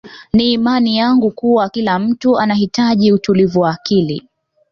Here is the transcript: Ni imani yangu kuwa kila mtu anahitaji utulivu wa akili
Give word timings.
Ni 0.33 0.51
imani 0.53 0.97
yangu 0.97 1.31
kuwa 1.31 1.69
kila 1.69 1.99
mtu 1.99 2.39
anahitaji 2.39 3.13
utulivu 3.13 3.59
wa 3.59 3.71
akili 3.71 4.27